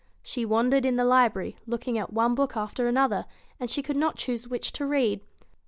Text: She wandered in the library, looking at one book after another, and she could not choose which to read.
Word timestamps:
She 0.23 0.45
wandered 0.45 0.83
in 0.83 0.95
the 0.95 1.05
library, 1.05 1.57
looking 1.67 1.95
at 1.99 2.11
one 2.11 2.33
book 2.33 2.57
after 2.57 2.87
another, 2.87 3.27
and 3.59 3.69
she 3.69 3.83
could 3.83 3.97
not 3.97 4.15
choose 4.15 4.47
which 4.47 4.71
to 4.71 4.87
read. 4.87 5.21